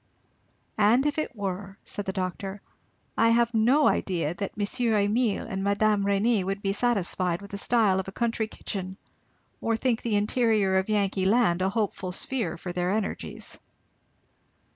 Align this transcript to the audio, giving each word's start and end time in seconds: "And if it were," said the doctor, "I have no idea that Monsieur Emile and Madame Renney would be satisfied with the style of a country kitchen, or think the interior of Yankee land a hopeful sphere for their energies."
"And 0.79 1.05
if 1.05 1.19
it 1.19 1.35
were," 1.35 1.77
said 1.83 2.05
the 2.05 2.11
doctor, 2.11 2.59
"I 3.15 3.29
have 3.29 3.53
no 3.53 3.85
idea 3.87 4.33
that 4.33 4.57
Monsieur 4.57 4.95
Emile 4.95 5.45
and 5.45 5.63
Madame 5.63 6.07
Renney 6.07 6.43
would 6.43 6.63
be 6.63 6.73
satisfied 6.73 7.39
with 7.39 7.51
the 7.51 7.59
style 7.59 7.99
of 7.99 8.07
a 8.07 8.11
country 8.11 8.47
kitchen, 8.47 8.97
or 9.61 9.77
think 9.77 10.01
the 10.01 10.15
interior 10.15 10.77
of 10.77 10.89
Yankee 10.89 11.25
land 11.25 11.61
a 11.61 11.69
hopeful 11.69 12.11
sphere 12.11 12.57
for 12.57 12.71
their 12.73 12.89
energies." 12.89 13.59